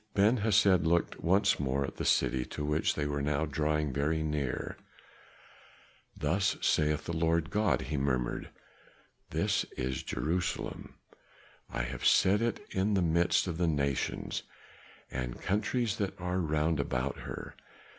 Ben 0.15 0.37
Hesed 0.37 0.81
looked 0.87 1.19
once 1.23 1.59
more 1.59 1.85
at 1.85 1.97
the 1.97 2.05
city 2.05 2.43
to 2.45 2.65
which 2.65 2.95
they 2.95 3.05
were 3.05 3.21
now 3.21 3.45
drawing 3.45 3.93
very 3.93 4.23
near. 4.23 4.75
"Thus 6.17 6.57
saith 6.59 7.05
the 7.05 7.15
Lord 7.15 7.51
God," 7.51 7.83
he 7.83 7.97
murmured, 7.97 8.49
"This 9.29 9.63
is 9.77 10.01
Jerusalem; 10.01 10.95
I 11.69 11.83
have 11.83 12.03
set 12.03 12.41
it 12.41 12.65
in 12.71 12.95
the 12.95 13.03
midst 13.03 13.45
of 13.45 13.59
the 13.59 13.67
nations 13.67 14.41
and 15.11 15.39
countries 15.39 15.97
that 15.97 16.19
are 16.19 16.39
round 16.39 16.79
about 16.79 17.19
her. 17.19 17.53